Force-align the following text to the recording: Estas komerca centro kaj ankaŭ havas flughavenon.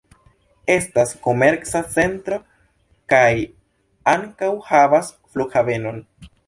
Estas 0.75 1.11
komerca 1.27 1.83
centro 1.97 2.41
kaj 3.15 3.31
ankaŭ 4.17 4.53
havas 4.73 5.17
flughavenon. 5.35 6.07